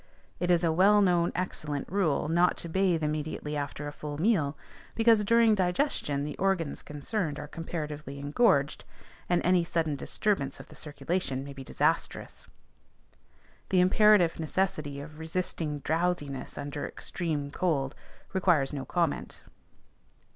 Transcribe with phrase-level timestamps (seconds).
[0.39, 4.57] It is a well known excellent rule, not to bathe immediately after a full meal;
[4.95, 8.83] because during digestion the organs concerned are comparatively engorged
[9.29, 12.47] and any sudden disturbance of the circulation may be disastrous.
[13.69, 17.93] The imperative necessity of resisting drowsiness under extreme cold
[18.33, 19.43] requires no comment.